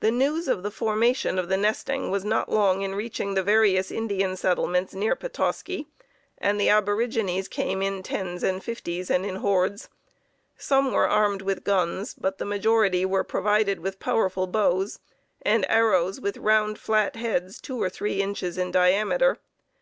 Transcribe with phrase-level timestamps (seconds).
[0.00, 3.90] The news of the formation of the nesting was not long in reaching the various
[3.90, 5.86] Indian settlements near Petoskey,
[6.36, 9.88] and the aborigines came in tens and fifties and in hordes.
[10.58, 14.98] Some were armed with guns, but the majority were provided with powerful bows,
[15.40, 19.38] and arrows with round, flat heads two or three inches in diameter.